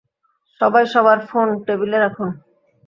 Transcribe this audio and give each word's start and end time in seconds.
সবাই 0.61 0.85
সবার 0.93 1.19
ফোন 1.29 1.47
টেবিলে 1.65 1.97
রাখুন। 1.99 2.29